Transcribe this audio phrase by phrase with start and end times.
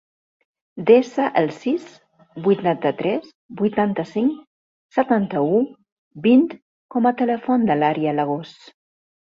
[0.85, 1.85] Desa el sis,
[2.47, 3.29] vuitanta-tres,
[3.61, 4.41] vuitanta-cinc,
[4.99, 5.63] setanta-u,
[6.29, 6.51] vint
[6.97, 8.59] com a telèfon de l'Aria Lagos.